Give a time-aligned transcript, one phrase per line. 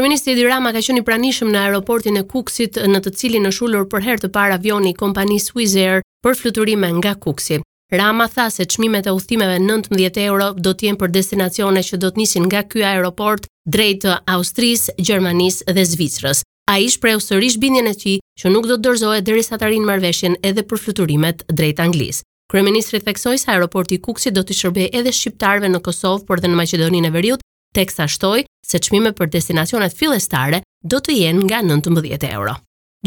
[0.00, 3.64] Kryeministri Edi Rama ka qenë i pranishëm në aeroportin e Kuksit, në të cilin është
[3.66, 7.58] ulur për herë të parë avioni i kompanisë Swissair Air për fluturime nga Kuksi.
[7.92, 12.08] Rama tha se çmimet e udhimeve 19 euro do të jenë për destinacione që do
[12.14, 13.44] të nisin nga ky aeroport
[13.76, 14.06] drejt
[14.36, 16.40] Austrisë, Gjermanisë dhe Zvicrës.
[16.72, 20.38] Ai shpreu sërish bindjen e tij që nuk do të dorëzohet derisa të arrinë marrëveshjen
[20.40, 22.24] edhe për fluturimet drejt Anglisë.
[22.50, 26.48] Kryeministri theksoi se aeroporti i Kuksit do të shërbejë edhe shqiptarëve në Kosovë, por dhe
[26.50, 31.62] në Maqedoninë e Veriut, teksa shtoj se qmime për destinacionet fillestare do të jenë nga
[31.66, 32.56] 19 euro.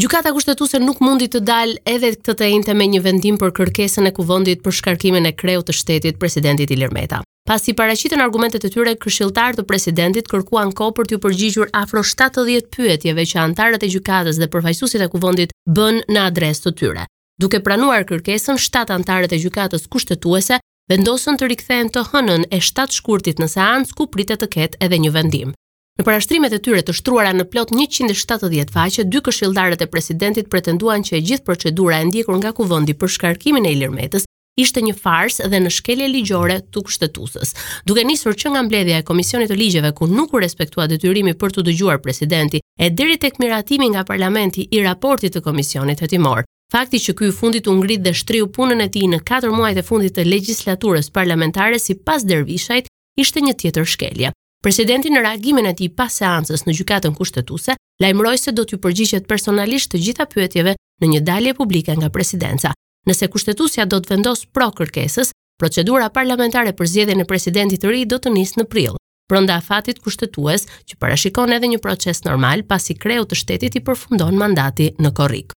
[0.00, 4.08] Gjukata kushtetuse nuk mundi të dal edhe këtë të ejnëte me një vendim për kërkesën
[4.08, 7.20] e kuvondit për shkarkimin e kreu të shtetit presidentit Ilirmeta.
[7.46, 12.02] Pas i paracitën argumentet e tyre, këshiltar të presidentit kërkuan ko për t'ju përgjigjur afro
[12.02, 17.04] 70 pyetjeve që antarët e gjukatës dhe përfajsusit e kuvondit bën në adres të tyre.
[17.38, 20.58] Duke pranuar kërkesën, 7 antarët e gjukatës kushtetuese
[20.90, 24.98] vendosën të rikthehen të hënën e 7 shkurtit në seancë ku pritet të ketë edhe
[25.04, 25.54] një vendim.
[25.98, 31.06] Në parashtrimet e tyre të shtruara në plot 170 faqe, dy këshilltarët e presidentit pretenduan
[31.06, 34.26] që e gjithë procedura e ndjekur nga Kuvendi për shkarkimin e Ilir Metës
[34.58, 37.54] ishte një farsë dhe në shkelje ligjore të kushtetuesës.
[37.86, 41.54] Duke nisur që nga mbledhja e Komisionit të Ligjeve ku nuk u respektua detyrimi për
[41.56, 46.98] të dëgjuar presidenti, e deri tek miratimi nga parlamenti i raportit të Komisionit hetimor, Fakti
[46.98, 49.82] që ky i fundit u ngrit dhe shtriu punën e tij në 4 muajt e
[49.90, 54.32] fundit të legjislaturës parlamentare sipas dervishajt, ishte një tjetër shkelje.
[54.64, 59.30] Presidenti në reagimin e tij pas seancës në gjykatën kushtetuese lajmëroi se do t'ju përgjigjet
[59.30, 62.74] personalisht të gjitha pyetjeve në një dalje publike nga presidenca.
[63.06, 65.30] Nëse kushtetuesia do të vendos pro kërkesës,
[65.62, 68.96] procedura parlamentare për zgjedhjen e presidentit të ri do të nisë në prill.
[69.30, 74.34] Pronda afatit kushtetues, që parashikon edhe një proces normal pasi kreu i shtetit i përfundon
[74.46, 75.54] mandati në korrik.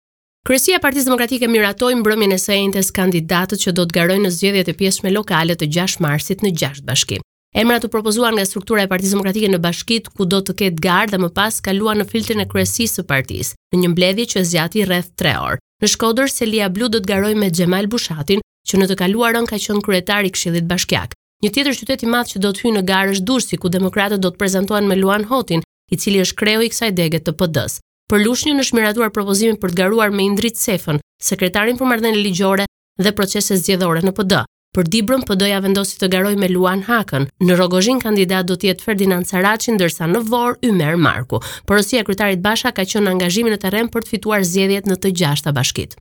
[0.46, 4.30] Kryesia e Partisë Demokratike miratoi mbrëmjen e saj të kandidatëve që do të garojnë në
[4.36, 7.16] zgjedhjet e pjesëme lokale të 6 Marsit në 6 bashki.
[7.62, 11.10] Emrat u propozuan nga struktura e Partisë Demokratike në bashkit ku do të ketë garë
[11.10, 14.84] dhe më pas kaluan në filtrin e kryesisë së partisë, në një mbledhje që zgjati
[14.86, 15.58] rreth 3 orë.
[15.82, 19.58] Në Shkodër Selia Blu do të garojë me Xhemal Bushatin, që në të kaluarën ka
[19.66, 21.18] qenë kryetar i Këshillit Bashkiak.
[21.42, 24.22] Një tjetër qytet i madh që do të hyjë në garë është Durrësi ku demokratët
[24.22, 27.80] do të prezantohen me Luan Hotin, i cili është kreu i kësaj dege të PD-s.
[28.10, 32.20] Për Lushnjë në shmiratuar propozimin për të garuar me Indrit Sefën, sekretarin për mardhen e
[32.22, 32.66] ligjore
[33.02, 34.42] dhe proceses zjedhore në pëdë.
[34.76, 37.24] Për pd pëdëja vendosi të garoj me Luan Hakën.
[37.48, 41.40] Në rogozhin, kandidat do tjetë Ferdinand Saracin, dërsa në vor, Ymer Marku.
[41.66, 45.12] Porosia kryetarit Basha ka qënë angazhimin e të rem për të fituar zjedhjet në të
[45.22, 45.96] gjashta bashkit.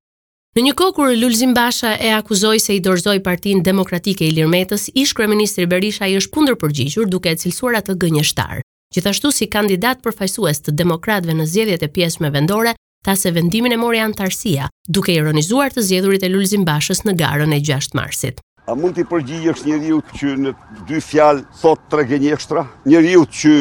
[0.55, 5.65] Në një kohë kur Lulzim Basha e akuzoi se i dorëzoi Partinë Demokratike Ilirmetës, ish-kryeministri
[5.73, 8.61] Berisha i është kundërpërgjigjur duke e cilësuar atë gënjeshtar.
[8.95, 12.71] Gjithashtu si kandidat përfaqësues të demokratëve në zgjedhjet e pjesme vendore,
[13.03, 17.51] tha se vendimin e mori antarësia, duke ironizuar të zgjedhurit e Lulzim Bashës në garën
[17.57, 18.39] e 6 marsit.
[18.67, 20.53] A mund të përgjigjesh njeriu që në
[20.89, 22.63] dy fjalë thot tre gënjeshtra?
[22.89, 23.53] Njeriu që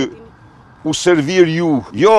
[0.89, 2.15] u servir ju, jo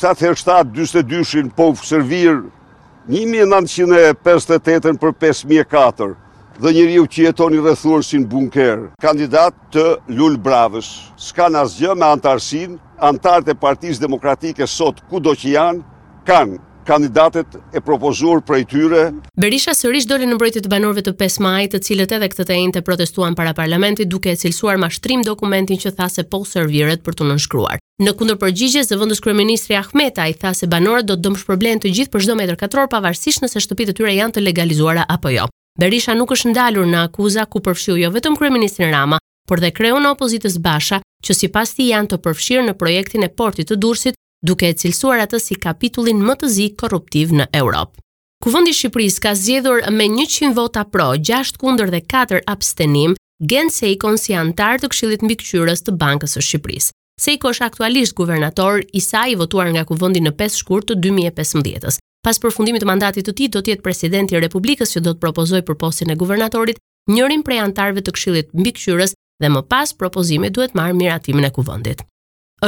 [0.00, 2.40] 7 7 shin po u servir
[3.12, 6.14] 1958 për 5004
[6.58, 10.88] dhe njëri u që jeton i rëthurësin bunker, kandidat të lullë Bravës.
[11.14, 12.78] Ska në asgjë me antarësin,
[13.10, 15.84] antarët e partiz demokratike sot ku do që janë,
[16.26, 19.02] kanë kandidatet e propozuar prej tyre.
[19.36, 22.56] Berisha sërish doli në mbrojtje të banorëve të 5 maj, të cilët edhe këtë të
[22.56, 27.18] njëjtë protestuan para parlamentit duke e cilësuar mashtrim dokumentin që tha se po servirët për
[27.20, 27.76] të nënshkruar.
[28.00, 32.24] Në kundërpërgjigje, zëvendës kryeministri Ahmeta i tha se banorët do të dëmshpërblehen të gjithë për
[32.24, 35.50] çdo metër katror pavarësisht nëse shtëpitë e tyre janë të legalizuara apo jo.
[35.80, 40.06] Berisha nuk është ndalur në akuza ku përfshiu jo vetëm kryeministin Rama, por dhe kreun
[40.08, 44.18] e opozitës Basha, që sipas ti janë të përfshirë në projektin e portit të Durrësit,
[44.48, 48.02] duke e cilësuar atë si kapitullin më të zi korruptiv në Europë.
[48.42, 53.14] Kuvendi i Shqipërisë ka zgjedhur me 100 vota pro, 6 kundër dhe 4 abstenim,
[53.52, 56.94] Gen Seikon si antar të Këshillit Mbikëqyrës të Bankës së Shqipërisë.
[57.18, 62.02] Sejko është aktualisht guvernator i i votuar nga kuvendi në 5 shkurt të 2015 ës
[62.28, 65.22] pas përfundimit të mandatit të tij do të jetë presidenti i Republikës që do të
[65.22, 66.80] propozojë për postin e guvernatorit
[67.14, 72.02] njërin prej antarëve të Këshillit mbikëqyrës dhe më pas propozimi duhet marrë miratimin e kuvendit.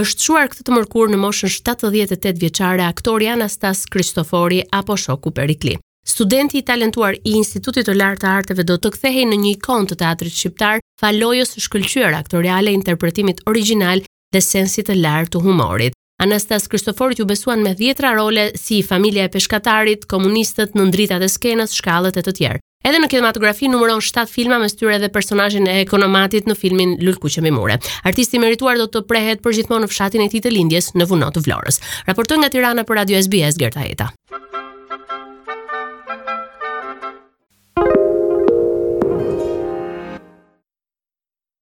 [0.01, 5.77] Është çuar këtë të mërkur në moshën 78 vjeçare aktori Anastas Kristofori apo shoku Perikli.
[6.13, 9.91] Studenti i talentuar i Institutit të Lartë të Arteve do të kthehej në një ikon
[9.91, 14.01] të teatrit shqiptar, falojës shkëlqyer aktoriale interpretimit original
[14.33, 15.97] dhe sensit të lartë të humorit.
[16.21, 21.29] Anastas Kristoforit ju besuan me dhjetra role si familja e peshkatarit, komunistët, në ndritat e
[21.33, 22.61] skenës, shkallët e të tjerë.
[22.85, 27.33] Edhe në kinematografi numëron 7 filma me styre dhe personajin e ekonomatit në filmin Lulku
[27.33, 27.81] që mi mure.
[28.09, 31.37] Artisti merituar do të prehet për gjithmonë në fshatin e tij të lindjes në vunot
[31.41, 31.81] të vlorës.
[32.09, 34.13] Raportoi nga Tirana për Radio SBS, Gerta Eta.